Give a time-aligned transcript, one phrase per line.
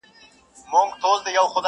[0.69, 1.59] پورته تللې ده.